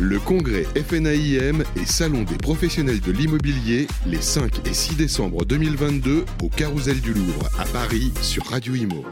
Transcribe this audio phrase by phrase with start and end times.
[0.00, 6.24] Le congrès FNAIM et Salon des professionnels de l'immobilier les 5 et 6 décembre 2022
[6.40, 9.04] au Carousel du Louvre à Paris sur Radio Imo.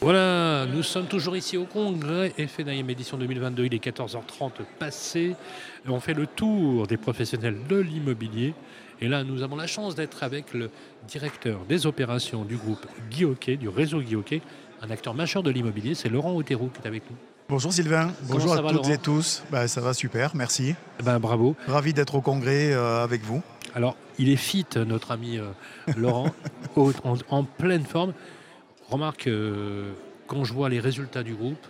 [0.00, 3.66] Voilà, nous sommes toujours ici au congrès FNAIM édition 2022.
[3.66, 5.36] Il est 14h30 passé.
[5.86, 8.54] On fait le tour des professionnels de l'immobilier.
[9.02, 10.70] Et là, nous avons la chance d'être avec le
[11.06, 13.26] directeur des opérations du groupe Guy
[13.56, 14.16] du réseau Guy
[14.84, 15.94] un acteur majeur de l'immobilier.
[15.94, 17.16] C'est Laurent Otero qui est avec nous.
[17.48, 19.42] Bonjour Sylvain, bonjour à va, toutes Laurent et tous.
[19.50, 20.74] Bah, ça va super, merci.
[20.98, 21.56] Eh Ben, bravo.
[21.66, 23.42] Ravi d'être au congrès euh, avec vous.
[23.74, 25.48] Alors, il est fit, notre ami euh,
[25.96, 26.30] Laurent,
[26.76, 28.14] au- en, en pleine forme.
[28.88, 29.92] Remarque, euh,
[30.26, 31.66] quand je vois les résultats du groupe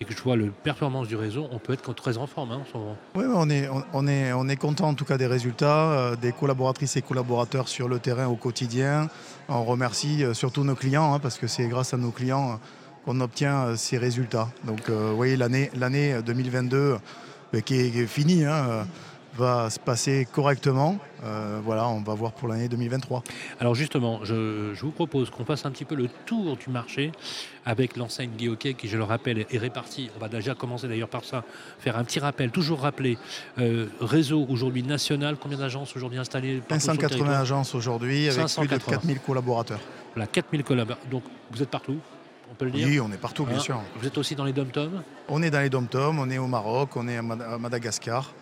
[0.00, 2.60] et que je vois la performance du réseau, on peut être très en forme hein,
[2.62, 2.96] en ce moment.
[3.14, 6.16] Oui, on est, on, on est, on est content en tout cas des résultats, euh,
[6.16, 9.08] des collaboratrices et collaborateurs sur le terrain au quotidien.
[9.48, 12.56] On remercie euh, surtout nos clients hein, parce que c'est grâce à nos clients euh,
[13.04, 14.48] qu'on obtient ces résultats.
[14.64, 16.98] Donc vous voyez, l'année l'année 2022
[17.54, 18.86] euh, qui, est, finie hein,
[19.36, 20.98] va se passer correctement.
[21.24, 23.22] Euh, voilà, on va voir pour l'année 2023.
[23.60, 27.12] Alors justement, je, je vous propose qu'on fasse un petit peu le tour du marché
[27.64, 30.10] avec l'enseigne Guy qui, je le rappelle, est répartie.
[30.16, 31.44] On va déjà commencer d'ailleurs par ça,
[31.78, 33.18] faire un petit rappel, toujours rappeler.
[33.58, 38.28] euh, réseau aujourd'hui national, combien d'agences aujourd'hui installées partout sur le 580 territoire agences aujourd'hui
[38.28, 38.90] avec plus de 580.
[38.92, 39.80] 4000 collaborateurs.
[40.14, 41.06] Voilà, 4000 collaborateurs.
[41.10, 41.96] Donc vous êtes partout,
[42.50, 43.80] on peut le dire Oui, on est partout, bien Hein sûr.
[43.98, 46.90] Vous êtes aussi dans les dom-toms On est dans les dom-toms, on est au Maroc,
[46.96, 48.32] on est à Madagascar.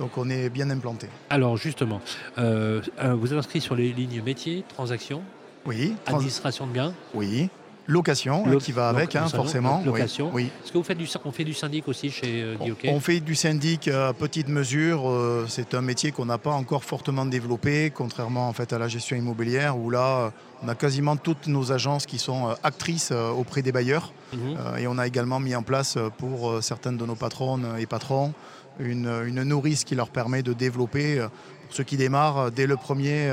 [0.00, 1.06] Donc on est bien implanté.
[1.28, 2.00] Alors justement,
[2.38, 2.80] euh,
[3.14, 5.22] vous êtes inscrit sur les lignes métiers, transactions,
[5.66, 6.94] Oui, trans- administration de biens.
[7.14, 7.48] oui.
[7.90, 9.82] Location hein, Lo- qui va avec, hein, forcément.
[9.84, 10.30] location.
[10.32, 10.48] Oui.
[10.64, 13.18] Est-ce que vous faites du, on fait du syndic aussi chez euh, Guy On, fait
[13.20, 15.08] du syndic à petite mesure.
[15.10, 18.86] euh, C'est un métier qu'on n'a pas encore fortement développé, contrairement en fait à la
[18.88, 20.32] gestion immobilière où là,
[20.62, 24.12] on a quasiment toutes nos agences qui sont euh, actrices euh, auprès des bailleurs.
[24.32, 24.38] Mhm.
[24.58, 28.32] Euh, et on a également mis en place pour certaines de nos patronnes et patrons
[28.78, 31.18] une, une nourrice qui leur permet de développer,
[31.66, 33.30] pour ceux qui démarrent, dès le premier,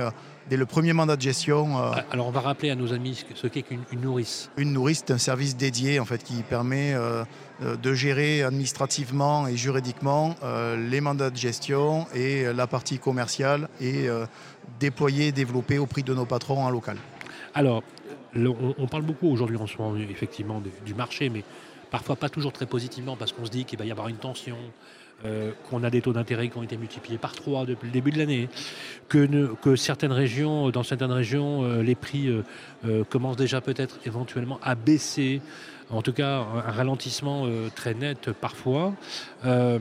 [0.49, 3.15] dès le premier mandat de gestion, euh, Ah, Alors on va rappeler à nos amis
[3.15, 4.49] ce que- ce qu'est qu'une une nourrice.
[4.57, 7.23] une nourrice, c'est un service dédié en fait, qui permet euh,
[7.63, 13.67] euh, de gérer administrativement et juridiquement euh, les mandats de gestion et la partie commerciale
[13.81, 14.07] et
[14.79, 16.97] déployer, développer au prix de nos patrons en local.
[17.53, 17.81] Alors,
[18.33, 21.43] le- on, on parle beaucoup aujourd'hui en ce moment effectivement de- du marché, mais
[21.91, 24.57] parfois pas toujours très positivement parce qu'on se dit qu'il va y avoir une tension,
[25.25, 28.11] euh, qu'on a des taux d'intérêt qui ont été multipliés par 3 depuis le début
[28.11, 28.49] de l'année,
[29.09, 32.43] que, ne- que certaines régions, dans certaines régions, euh, les prix euh,
[32.85, 35.41] euh, commencent déjà peut-être éventuellement à baisser.
[35.89, 38.93] En tout cas, un, ralentissement euh, très net parfois.
[39.45, 39.79] Euh,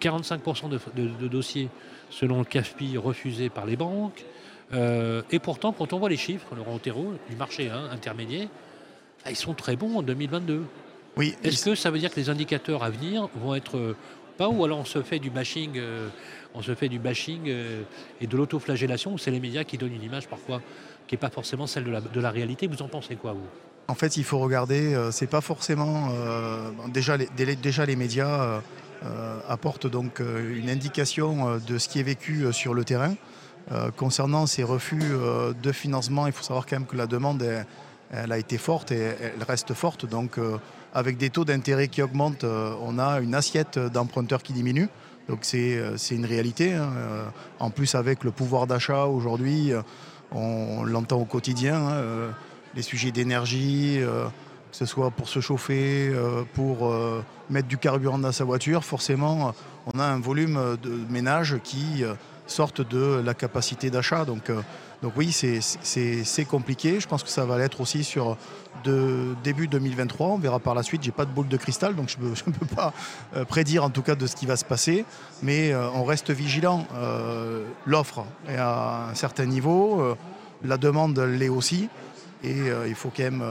[0.00, 1.68] 45% de, dossiers,
[2.10, 4.24] selon le CAFPI, refusés par les banques.
[4.72, 8.48] Euh, et pourtant, quand on voit les chiffres, Laurent Otero, du marché hein, intermédiaire,
[9.24, 10.64] ah, ils sont très bons en 2022.
[11.16, 13.96] Oui, Est-ce que ça veut dire que les indicateurs à venir vont être euh,
[14.38, 16.08] pas ou alors on se fait du bashing, euh,
[16.54, 17.82] on se fait du bashing euh,
[18.20, 20.62] et de l'autoflagellation ou c'est les médias qui donnent une image parfois
[21.06, 23.46] qui n'est pas forcément celle de la, de la réalité Vous en pensez quoi vous?
[23.88, 26.08] En fait, il faut regarder, euh, c'est pas forcément.
[26.88, 28.62] déjà, les, dé- déjà, les médias
[29.48, 33.14] apportent donc une indication de ce qui est vécu sur le terrain.
[33.96, 35.02] Concernant ces refus
[35.60, 37.66] de financement, il faut savoir quand même que la demande elle,
[38.12, 40.06] elle a été forte et elle reste forte.
[40.06, 40.38] Donc,
[40.94, 44.88] avec des taux d'intérêt qui augmentent, euh, on a une assiette d'emprunteurs qui diminue.
[45.28, 46.74] Donc, c'est euh, une réalité.
[46.74, 46.90] hein.
[46.96, 47.24] Euh,
[47.60, 49.72] En plus, avec le pouvoir d'achat aujourd'hui,
[50.32, 51.76] on, l'entend au quotidien.
[51.76, 52.02] hein,
[52.74, 56.10] les sujets d'énergie, que ce soit pour se chauffer,
[56.54, 56.90] pour
[57.50, 59.52] mettre du carburant dans sa voiture, forcément,
[59.92, 62.02] on a un volume de ménages qui
[62.46, 64.24] sortent de la capacité d'achat.
[64.24, 64.50] Donc,
[65.02, 65.60] donc oui, c'est-
[66.44, 67.00] compliqué.
[67.00, 68.36] Je pense que ça va l'être aussi sur
[68.84, 70.28] de début 2023.
[70.28, 71.02] On verra par la suite.
[71.02, 72.92] J'ai pas de boule de cristal, donc je ne peux, peux pas
[73.36, 75.04] euh, prédire en tout cas de ce qui va se passer.
[75.42, 76.86] Mais euh, on reste vigilant.
[76.94, 80.16] Euh, L'offre est à un certain niveau,
[80.64, 81.88] la demande l'est aussi.
[82.44, 82.56] Et
[82.88, 83.44] il faut quand même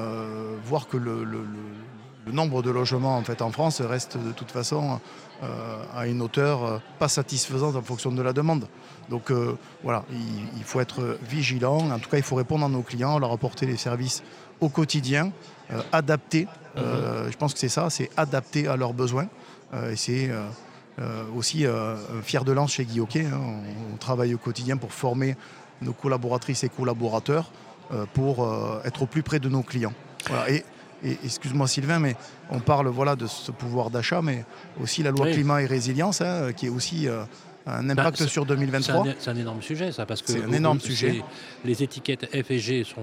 [0.66, 1.24] voir que le-
[2.26, 5.00] le nombre de logements en, fait, en France reste de toute façon
[5.44, 8.68] euh, à une hauteur euh, pas satisfaisante en fonction de la demande.
[9.10, 10.18] Donc euh, voilà, il,
[10.58, 11.90] il faut être vigilant.
[11.90, 14.24] En tout cas, il faut répondre à nos clients, leur apporter les services
[14.60, 15.32] au quotidien,
[15.72, 16.48] euh, adaptés.
[16.78, 19.28] Euh, Je pense que c'est ça, c'est adapté à leurs besoins.
[19.90, 20.30] Et c'est
[21.34, 23.40] aussi un fier de lance chez Guy Hockey, hein.
[23.42, 25.38] on, on travaille au quotidien pour former
[25.82, 27.54] nos collaboratrices et collaborateurs
[28.14, 28.46] pour
[28.84, 29.94] être au plus près de nos clients.
[30.28, 30.52] Voilà.
[30.52, 30.66] Et,
[31.04, 32.16] et excuse-moi Sylvain, mais
[32.50, 34.46] on parle voilà, de ce pouvoir d'achat, mais
[34.82, 35.34] aussi la loi Oui.
[35.34, 37.24] climat et résilience, hein, qui est aussi euh,
[37.66, 39.08] un Bah, impact sur C'est 2023.
[39.08, 41.12] un, c'est un énorme sujet, ça, parce que C'est un vous- énorme vous- sujet.
[41.64, 43.02] c'est- Les étiquettes F et G sont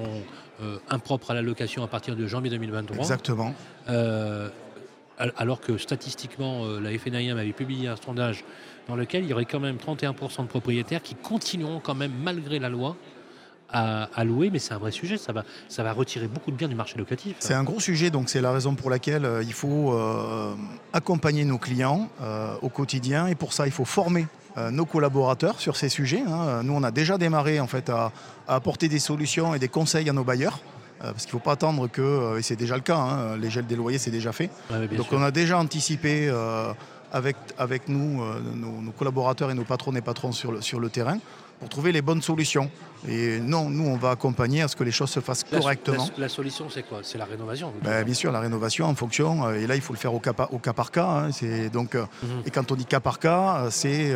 [0.60, 2.98] euh, impropres à la location à partir de janvier 2023.
[2.98, 3.54] Exactement.
[3.88, 4.48] Euh,
[5.36, 8.44] alors que statistiquement, la FNIM avait publié un sondage
[8.88, 12.58] dans lequel il y aurait quand même 31% de propriétaires qui continueront quand même, malgré
[12.60, 12.96] la loi,
[13.70, 16.68] à, louer, mais c'est un vrai sujet, ça va, ça va retirer beaucoup de biens
[16.68, 17.36] du marché locatif.
[17.40, 20.54] C'est un gros sujet, donc c'est la raison pour laquelle euh, il faut euh,
[20.92, 22.08] accompagner nos clients
[22.62, 24.26] au quotidien, et pour ça il faut former
[24.72, 26.22] nos collaborateurs sur ces sujets.
[26.26, 26.62] Hein.
[26.64, 28.10] Nous on a déjà démarré en fait à
[28.48, 30.60] apporter des solutions et des conseils à nos bailleurs.
[31.04, 33.36] Euh, parce qu'il ne faut pas attendre que, euh, et c'est déjà le cas, hein,
[33.36, 34.50] les gels des loyers c'est déjà fait.
[34.96, 36.72] Donc on a déjà anticipé euh,
[37.12, 38.20] avec, avec nous,
[38.54, 41.18] nos, collaborateurs et nos patrons et patrons sur le, sur le terrain
[41.58, 42.70] pour trouver les bonnes solutions.
[43.08, 46.08] Et non, nous, on va accompagner à ce que les choses se fassent correctement.
[46.18, 47.00] La, solution, c'est quoi?
[47.02, 49.50] C'est la rénovation ben, Bien sûr, la rénovation en fonction.
[49.52, 51.06] et là, il faut le faire au cas, au cas par cas.
[51.06, 51.30] Hein,
[51.72, 52.42] donc, mhm.
[52.44, 54.14] Et quand on dit cas par cas, c'est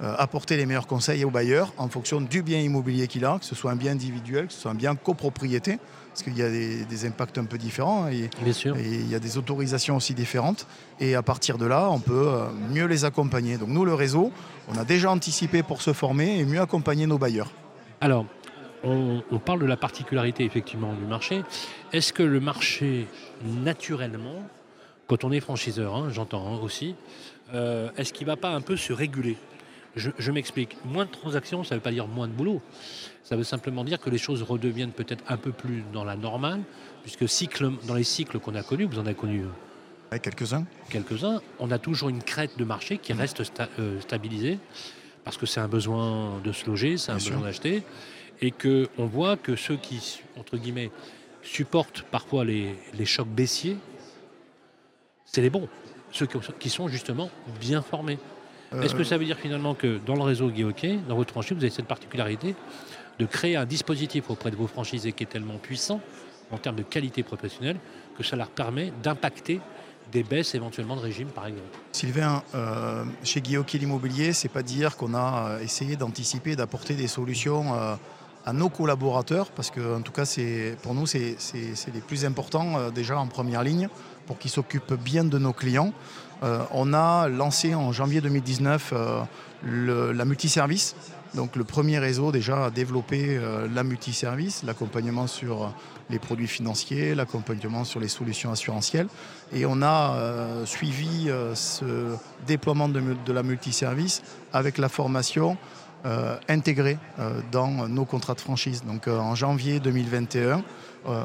[0.00, 3.54] apporter les meilleurs conseils aux bailleurs en fonction du bien immobilier qu'il a, que ce
[3.54, 5.78] soit un bien individuel, que ce soit un bien copropriété
[6.14, 8.06] parce qu'il y a des, impacts un peu différents.
[8.06, 8.76] Et, Bien sûr.
[8.76, 10.68] Et il y a des autorisations aussi différentes.
[11.00, 13.58] Et à partir de là, on peut euh, mieux les accompagner.
[13.58, 14.30] Donc nous, le réseau,
[14.68, 17.50] on a déjà anticipé pour se former et mieux accompagner nos bailleurs.
[18.00, 18.26] Alors,
[18.84, 21.42] on, parle de la particularité effectivement du marché.
[21.92, 23.08] Est-ce que le marché,
[23.44, 24.44] naturellement,
[25.08, 26.94] quand on est franchiseur, hein, j'entends hein, aussi,
[27.54, 29.36] euh, est-ce qu'il ne va pas un peu se réguler?
[29.96, 30.76] Je, m'explique.
[30.84, 32.60] Moins de transactions, ça ne veut pas dire moins de boulot.
[33.22, 36.62] Ça veut simplement dire que les choses redeviennent peut-être un peu plus dans la normale,
[37.02, 39.44] puisque cycle, dans les cycles qu'on a connus, vous en avez connu
[40.12, 40.66] euh, quelques-uns.
[40.90, 41.40] Quelques-uns.
[41.60, 43.42] On a toujours une crête de marché qui reste
[43.78, 44.58] euh, stabilisée,
[45.22, 47.82] parce que c'est un besoin de se loger, c'est un besoin d'acheter,
[48.40, 50.90] et qu'on voit que ceux qui, entre guillemets,
[51.42, 52.74] supportent parfois les,
[53.04, 53.76] chocs baissiers,
[55.24, 55.68] c'est les bons,
[56.10, 56.26] ceux
[56.58, 57.30] qui sont justement
[57.60, 58.18] bien formés.
[58.82, 60.64] Est-ce que euh, ça veut dire finalement que dans le réseau Guy
[61.08, 62.54] dans votre franchise, vous avez cette particularité
[63.18, 66.00] de créer un dispositif auprès de vos franchisés qui est tellement puissant
[66.50, 67.76] en termes de qualité professionnelle
[68.16, 69.60] que ça leur permet d'impacter
[70.12, 71.66] des baisses éventuellement de régime, par exemple.
[71.92, 77.08] Sylvain, euh, chez Guillaume l'immobilier, c'est pas dire qu'on a euh, essayé d'anticiper, d'apporter des
[77.08, 77.72] solutions
[78.46, 80.30] à nos collaborateurs, parce que en tout cas,
[80.82, 81.36] pour nous, c'est
[81.94, 83.88] les plus importants déjà en première ligne
[84.26, 85.92] pour qu'ils s'occupent bien de nos clients.
[86.44, 90.94] Euh, on a lancé en janvier 2019 euh, la multiservice.
[91.34, 95.72] Donc le premier réseau déjà a développé euh, la multiservice, l'accompagnement sur
[96.10, 99.08] les produits financiers, l'accompagnement sur les solutions assurantielles.
[99.54, 100.16] Et on a
[100.66, 102.14] suivi ce
[102.46, 105.56] déploiement de, la multiservice avec la formation
[106.48, 106.98] intégrée
[107.50, 108.84] dans nos contrats de franchise.
[108.84, 110.62] Donc en janvier 2021,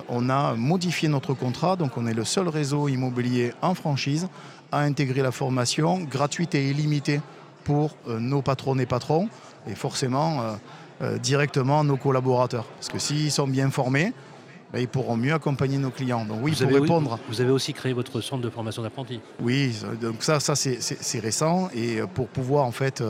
[0.08, 1.76] on a modifié notre contrat.
[1.76, 4.30] Donc on est le seul réseau immobilier en franchise
[4.72, 7.22] à intégrer la formation gratuite et illimitée
[7.64, 9.30] pour euh, nos patrons et patrons
[9.68, 10.56] et forcément euh,
[11.02, 12.66] euh, directement nos collaborateurs.
[12.66, 14.14] Parce que s'ils sont bien formés,
[14.72, 16.26] ben, ils pourront mieux accompagner nos clients.
[16.26, 17.20] Donc oui, vous pour répondre.
[17.28, 19.20] Vous avez aussi créé votre centre de formation d'apprentis.
[19.42, 23.04] Oui, donc ça, ça c'est récent et pour pouvoir en fait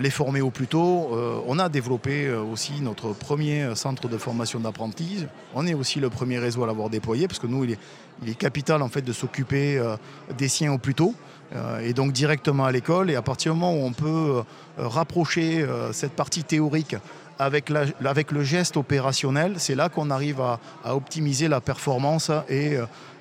[0.00, 1.10] les former au plus tôt,
[1.46, 5.26] on a développé aussi notre premier centre de formation d'apprentis.
[5.54, 7.78] On est aussi le premier réseau à l'avoir déployé parce que nous, il est,
[8.22, 9.96] il est capital en fait de s'occuper euh,
[10.36, 11.14] des siens au plus tôt
[11.54, 13.10] euh, et donc directement à l'école.
[13.10, 14.42] Et à partir du moment où on peut euh,
[14.78, 16.96] rapprocher cette partie théorique
[17.38, 17.70] avec,
[18.04, 20.58] avec le geste opérationnel, c'est là qu'on arrive à,
[20.94, 22.78] optimiser la performance et,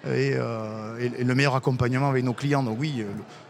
[0.08, 2.64] euh, et, le meilleur accompagnement avec nos clients.
[2.64, 3.04] Donc oui,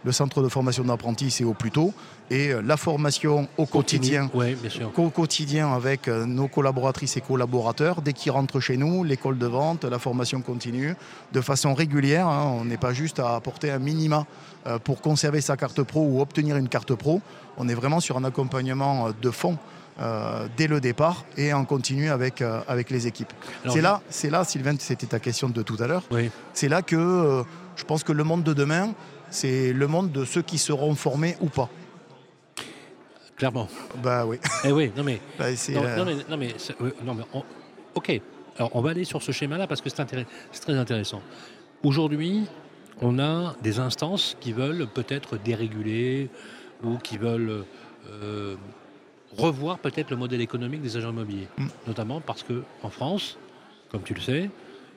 [0.04, 1.94] le, centre de formation d'apprentis, c'est au plus tôt.
[2.30, 4.30] Et euh, la formation au quotidien,
[4.96, 9.46] au quotidien avec euh, nos collaboratrices et collaborateurs, dès qu'ils rentrent chez nous, l'école de
[9.46, 10.96] vente, la formation continue,
[11.34, 12.28] de façon régulière.
[12.28, 12.56] Hein.
[12.60, 14.26] on n'est pas juste à apporter un minima
[14.84, 17.22] pour conserver sa carte pro ou obtenir une carte pro.
[17.58, 19.58] On est vraiment sur un accompagnement de fond
[19.98, 23.32] euh, dès le départ et en continu avec, euh, avec les équipes.
[23.70, 26.04] C'est là, c'est là, Sylvain, c'était ta question de tout à l'heure.
[26.52, 27.44] C'est là que euh,
[27.78, 28.94] je pense que le monde de demain,
[29.30, 31.70] c'est le monde de ceux qui seront formés ou pas.
[33.38, 33.70] Clairement.
[34.04, 34.38] Bah oui.
[34.66, 35.22] Eh oui, non mais.
[35.40, 35.46] Bah,
[35.96, 36.56] non, mais, non, mais,
[37.06, 37.24] non, mais
[37.94, 38.22] ok.
[38.58, 40.06] Alors on va aller sur ce schéma-là parce que c'est
[40.62, 41.22] très intéressant.
[41.84, 42.48] Aujourd'hui,
[43.02, 46.30] on a des instances qui veulent peut-être déréguler
[46.84, 47.64] ou qui veulent
[49.38, 51.48] revoir peut-être le modèle économique des agents immobiliers.
[51.58, 51.68] Mm.
[51.88, 53.38] Notamment parce qu'en France,
[53.90, 54.50] comme tu le sais,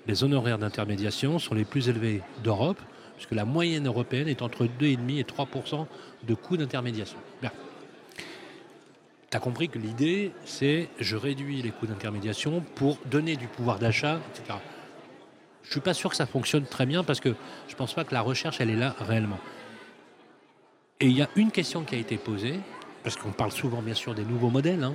[0.07, 2.81] les honoraires d'intermédiation sont les plus élevés d'Europe,
[3.17, 5.87] puisque la moyenne européenne est entre 2,5 et 3%
[6.27, 7.19] de coûts d'intermédiation.
[7.43, 7.53] Bien.
[9.31, 13.79] Tu as compris que l'idée, c'est je réduis les coûts d'intermédiation pour donner du pouvoir
[13.79, 14.59] d'achat, etc.
[15.63, 17.35] Je ne suis pas sûr que ça fonctionne très bien parce que
[17.67, 19.39] je ne pense pas que la recherche, elle est là réellement.
[21.01, 22.59] Et il y a une question qui a été posée,
[23.09, 24.93] parce qu'on parle souvent bien sûr des nouveaux modèles, hein,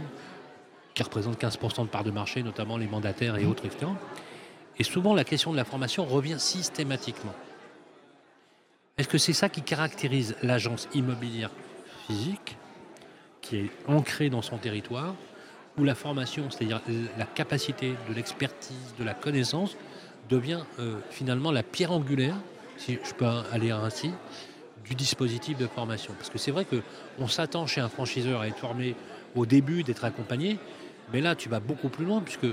[0.94, 3.88] qui représentent 15% de part de marché, notamment les mandataires et autres, etc.
[4.78, 7.34] Et souvent la question de la formation revient systématiquement.
[9.00, 11.50] Est-ce que c'est ça qui caractérise l'agence immobilière
[12.06, 12.56] physique,
[13.42, 15.16] qui est ancrée dans son territoire,
[15.80, 16.82] ou la formation, c'est-à-dire
[17.18, 19.76] la capacité de l'expertise, de la connaissance,
[20.30, 22.36] devient euh, finalement la pierre angulaire,
[22.78, 24.12] si je peux aller ainsi,
[24.86, 26.14] du dispositif de formation.
[26.18, 28.96] Parce que c'est vrai qu'on s'attend chez un franchiseur à être formé
[29.36, 30.60] au début, d'être accompagné,
[31.12, 32.48] mais là, tu vas beaucoup plus loin, puisque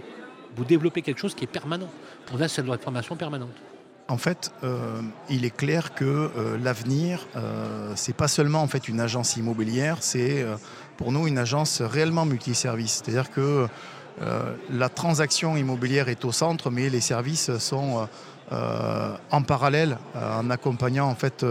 [0.57, 1.89] vous développez quelque chose qui est permanent.
[2.33, 3.55] On a cette loi de formation permanente.
[4.11, 8.89] En fait, euh, il est clair que euh, l'avenir, euh, c'est pas seulement en fait
[8.89, 10.45] une agence immobilière, c'est
[10.97, 13.03] pour nous une agence réellement multiservice.
[13.05, 13.69] C'est-à-dire que
[14.71, 18.07] la transaction immobilière est au centre, mais les services sont
[18.52, 21.45] en parallèle en accompagnant en fait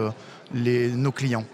[0.54, 1.46] les, nos clients.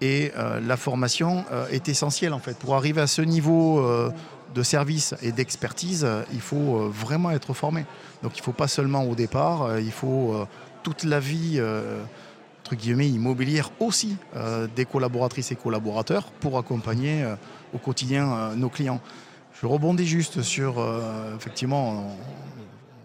[0.00, 0.32] Et
[0.62, 4.10] la formation est essentielle en fait pour arriver à ce niveau
[4.54, 7.84] de service et d'expertise, il faut euh, vraiment être formé.
[8.22, 10.46] Donc il ne faut pas seulement au départ, euh, il faut euh,
[10.82, 11.60] toute la vie
[12.62, 14.16] entre guillemets, immobilière aussi
[14.76, 17.24] des collaboratrices et collaborateurs pour accompagner
[17.74, 19.00] au quotidien nos clients.
[19.60, 20.74] Je rebondis juste sur,
[21.36, 22.16] effectivement,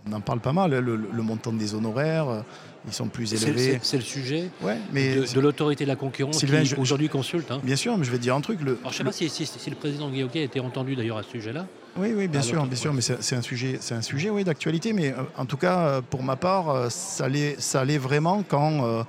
[0.09, 2.43] on en parle pas mal, le, le montant des honoraires,
[2.87, 3.79] ils sont plus élevés.
[3.81, 7.51] C'est le sujet ouais, mais de, l'autorité de la concurrence qui aujourd'hui consulte.
[7.51, 7.59] Hein.
[7.63, 8.61] Bien sûr, mais je vais te dire un truc.
[8.61, 11.23] Le, Alors, je ne sais pas si, le président Guillaume a été entendu d'ailleurs à
[11.23, 11.65] ce sujet-là.
[11.97, 14.93] Oui, oui, bien sûr, bien sûr, mais c'est un sujet, c'est un sujet, oui, d'actualité.
[14.93, 19.05] Mais euh, en tout cas, euh, pour ma part, euh, ça allait vraiment quand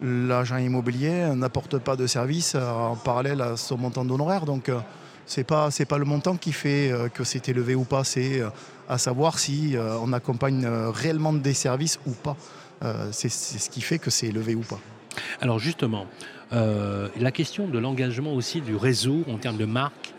[0.00, 4.44] l'agent immobilier n'apporte pas de service en parallèle à son montant d'honoraires.
[4.44, 4.70] Donc,
[5.26, 8.04] c'est pas, c'est pas le montant qui fait que c'est élevé ou pas.
[8.04, 8.42] C'est
[8.88, 12.36] à savoir si on accompagne réellement des services ou pas.
[12.84, 14.80] Euh, c'est ce qui fait que c'est élevé ou pas.
[15.40, 16.06] Alors justement,
[16.52, 20.14] euh, la question de l'engagement aussi du réseau en termes de marque,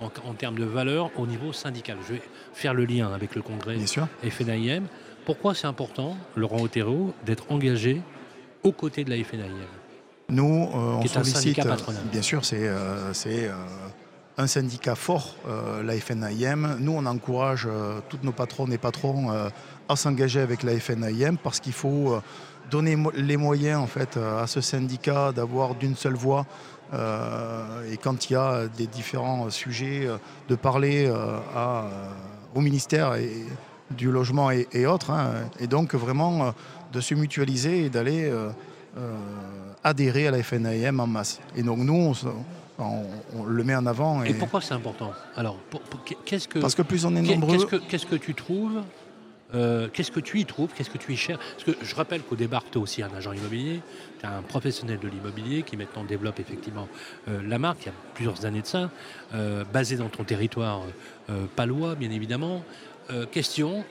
[0.00, 1.96] en, termes de valeur au niveau syndical.
[2.06, 2.22] Je vais
[2.52, 3.76] faire le lien avec le congrès
[4.30, 4.84] FNIM.
[5.24, 8.00] Pourquoi c'est important, Laurent Otero, d'être engagé
[8.62, 9.48] aux côtés de la FNIM
[10.28, 11.60] Nous, euh, on sollicite,
[12.12, 12.70] bien sûr, c'est
[14.38, 15.34] un syndicat fort,
[15.84, 16.76] la FNIM.
[16.78, 17.68] Nous, on encourage
[18.08, 19.50] toutes nos patrons et patrons
[19.88, 22.20] à s'engager avec la FNIM parce qu'il faut euh,
[22.70, 26.46] donner les moyens en fait euh, à ce syndicat d'avoir d'une seule voix
[26.92, 30.08] euh, et quand il y a des différents sujets
[30.48, 31.12] de parler
[32.54, 33.14] au ministère
[33.90, 36.54] du logement et, autres hein, et donc vraiment
[36.92, 38.32] de se mutualiser et d'aller
[39.84, 41.40] adhérer à la FNIM en masse.
[41.56, 42.12] Et donc nous, on,
[42.78, 44.22] le met en avant.
[44.22, 45.58] Et, pourquoi c'est important Alors,
[46.24, 48.82] qu'est-ce que parce que plus on est nombreux, qu'est-ce que tu trouves
[49.54, 51.40] euh, qu'est-ce que tu y trouves Qu'est-ce que tu y cherches?
[51.54, 53.80] Parce que je rappelle qu'au départ, tu es aussi un agent immobilier,
[54.18, 56.86] tu es un professionnel de l'immobilier qui maintenant développe effectivement
[57.28, 58.90] euh, la marque, il y a plusieurs années de ça,
[59.34, 60.82] euh, basé dans ton territoire
[61.56, 62.62] palois, bien évidemment.
[63.30, 63.84] question,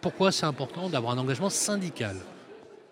[0.00, 2.16] pourquoi c'est important d'avoir un engagement syndical?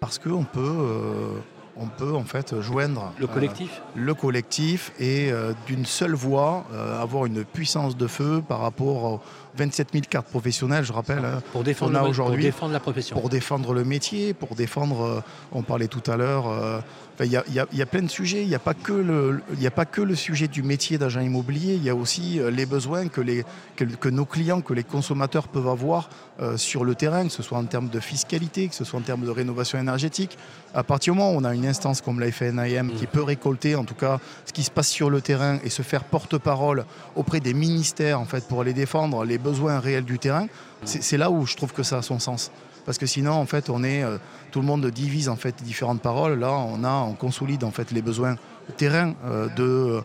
[0.00, 1.40] Parce qu'on peut
[1.80, 5.32] on peut en fait joindre le collectif, le collectif et
[5.66, 6.64] d'une seule voix
[7.00, 9.22] avoir une puissance de feu par rapport
[9.56, 11.24] 27 000 cartes professionnelles, je rappelle.
[11.24, 13.18] Hein, pour défendre, aujourd'hui, pour défendre la profession.
[13.18, 15.20] Pour défendre le métier, pour défendre, euh,
[15.52, 16.80] on parlait tout à l'heure, euh,
[17.22, 18.40] il y, a, plein de sujets.
[18.40, 21.74] Il n'y a, pas que le, a pas que le sujet du métier d'agent immobilier,
[21.74, 23.44] il y a aussi euh, les besoins que, les,
[23.76, 26.08] que, nos clients, que les consommateurs peuvent avoir
[26.56, 29.26] sur le terrain, que ce soit en termes de fiscalité, que ce soit en termes
[29.26, 30.38] de rénovation énergétique.
[30.72, 33.12] À partir du moment où on a une instance comme la FNIM qui mm.
[33.12, 36.04] peut récolter en tout cas ce qui se passe sur le terrain et se faire
[36.04, 36.84] porte-parole
[37.16, 40.46] auprès des ministères en fait, pour les défendre, les besoins réels du terrain,
[40.84, 42.50] c'est là où je trouve que ça a son sens.
[42.84, 44.16] Parce que sinon, en fait, on est, euh,
[44.50, 46.38] tout le monde divise en fait différentes paroles.
[46.38, 48.36] Là, on a, on consolide en fait les besoins
[48.76, 50.02] terrain euh, de,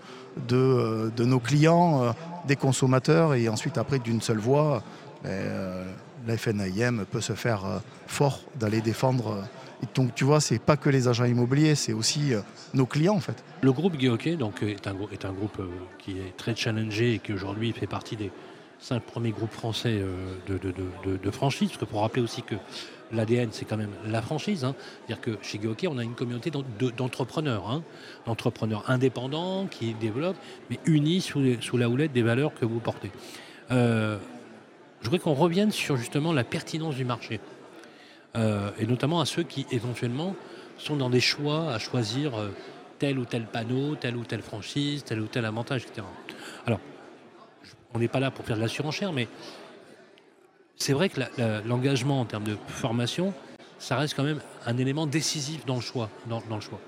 [0.47, 2.13] de, euh, de, nos clients,
[2.47, 4.83] des consommateurs, et ensuite après d'une seule voix,
[5.23, 5.85] ben,
[6.27, 9.43] la FNIM peut se faire fort d'aller défendre.
[9.93, 12.33] Donc tu vois, c'est pas que les agents immobiliers, c'est aussi
[12.73, 13.43] nos clients en fait.
[13.61, 15.61] Le groupe Guy donc est un, est un groupe
[15.99, 18.31] qui est très challengé et qui aujourd'hui fait partie des
[18.79, 22.55] c'est le premier groupe français euh, de, franchise, parce que pour rappeler aussi que
[23.11, 24.63] l'ADN, c'est quand même la franchise.
[24.63, 24.75] Hein.
[24.77, 26.51] C'est-à-dire que chez Geoké, on a une communauté
[26.97, 27.83] d'entrepreneurs, hein.
[28.25, 30.37] d'entrepreneurs indépendants qui développent,
[30.69, 33.11] mais unis sous, la houlette des valeurs que vous portez.
[33.71, 34.17] Euh,
[34.99, 37.39] je voudrais qu'on revienne sur justement la pertinence du marché,
[38.35, 40.35] euh, et notamment à ceux qui éventuellement
[40.77, 42.33] sont dans des choix à choisir
[42.99, 46.05] tel ou tel panneau, telle ou telle franchise, tel ou tel avantage, etc.
[46.65, 46.79] Alors,
[47.93, 49.27] on n'est pas là pour faire de la surenchère, mais
[50.75, 51.21] c'est vrai que
[51.65, 53.33] l'engagement en termes de formation,
[53.79, 56.09] ça reste quand même un élément décisif dans le choix.
[56.27, 56.79] Dans, le choix.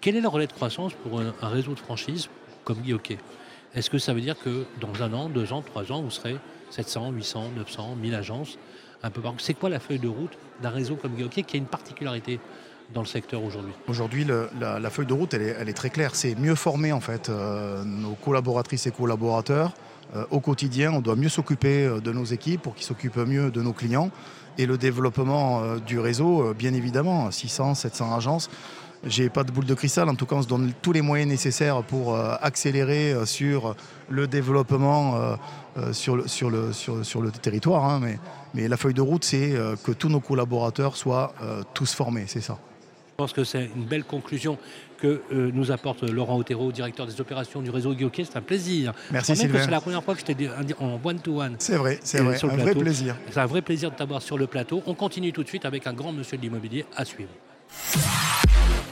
[0.00, 2.28] Quel est le relais de croissance pour un, réseau de franchise
[2.64, 2.96] comme Guy
[3.74, 6.36] Est-ce que ça veut dire que dans un an, deux ans, trois ans, vous serez
[6.70, 8.58] 700, 800, 900, 1000 agences?
[9.02, 11.66] Un peu C'est quoi la feuille de route d'un réseau comme Hockey qui a une
[11.66, 12.40] particularité
[12.92, 13.72] dans le secteur aujourd'hui?
[13.88, 14.26] Aujourd'hui,
[14.60, 16.14] la, feuille de route, elle est, très claire.
[16.14, 19.72] C'est mieux former en fait euh, nos collaboratrices et collaborateurs.
[20.14, 23.50] Euh, au quotidien, on doit mieux s'occuper euh, de nos équipes pour qu'ils s'occupent mieux
[23.50, 24.10] de nos clients.
[24.58, 28.48] Et le développement du réseau, bien évidemment, 600, 700 agences.
[29.04, 31.30] J'ai pas de boule de cristal, en tout cas on se donne tous les moyens
[31.30, 33.76] nécessaires pour accélérer sur
[34.08, 35.36] le développement
[35.92, 37.84] sur, le, sur, le, sur, le territoire.
[37.84, 38.00] Hein.
[38.02, 38.18] mais,
[38.54, 41.34] mais, la feuille de route, c'est que tous nos collaborateurs soient
[41.74, 42.58] tous formés, c'est ça.
[43.16, 44.58] Je pense que c'est une belle conclusion
[44.98, 48.24] que euh, nous apporte Laurent Otero, directeur des opérations du réseau Guioquet.
[48.24, 48.92] C'est un plaisir.
[49.10, 49.62] Merci Sylvain.
[49.64, 51.56] C'est la première fois que je t'ai en one-to-one.
[51.58, 52.36] C'est vrai, c'est vrai.
[52.44, 53.16] Un vrai plaisir.
[53.30, 54.82] C'est un vrai plaisir de t'avoir sur le plateau.
[54.84, 57.30] On continue tout de suite avec un grand monsieur de l'immobilier à suivre.